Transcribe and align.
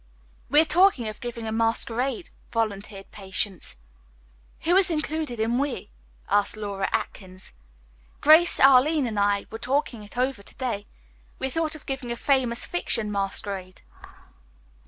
"We 0.49 0.59
are 0.59 0.65
talking 0.65 1.07
of 1.09 1.21
giving 1.21 1.45
a 1.47 1.51
masquerade," 1.51 2.31
volunteered 2.51 3.11
Patience. 3.11 3.75
"Who 4.61 4.75
is 4.75 4.89
included 4.89 5.39
in 5.39 5.59
'we'?" 5.59 5.91
asked 6.27 6.57
Laura 6.57 6.89
Atkins. 6.91 7.53
"Grace, 8.19 8.59
Arline 8.59 9.05
and 9.05 9.19
I 9.19 9.45
were 9.51 9.59
talking 9.59 10.01
it 10.01 10.17
over 10.17 10.41
to 10.41 10.55
day. 10.55 10.87
We 11.37 11.51
thought 11.51 11.75
of 11.75 11.85
giving 11.85 12.11
a 12.11 12.15
Famous 12.17 12.65
Fiction 12.65 13.11
masquerade." 13.11 13.83